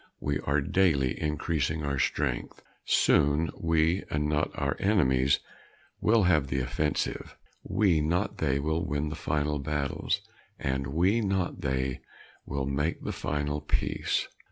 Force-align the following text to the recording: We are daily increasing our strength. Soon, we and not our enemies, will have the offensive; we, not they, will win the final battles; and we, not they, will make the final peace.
We 0.19 0.39
are 0.39 0.61
daily 0.61 1.21
increasing 1.21 1.83
our 1.85 1.99
strength. 1.99 2.63
Soon, 2.85 3.51
we 3.55 4.03
and 4.09 4.27
not 4.27 4.49
our 4.55 4.75
enemies, 4.79 5.41
will 5.99 6.23
have 6.23 6.47
the 6.47 6.59
offensive; 6.59 7.37
we, 7.61 8.01
not 8.01 8.39
they, 8.39 8.57
will 8.57 8.83
win 8.83 9.09
the 9.09 9.15
final 9.15 9.59
battles; 9.59 10.21
and 10.57 10.87
we, 10.87 11.21
not 11.21 11.61
they, 11.61 11.99
will 12.47 12.65
make 12.65 13.03
the 13.03 13.13
final 13.13 13.61
peace. 13.61 14.27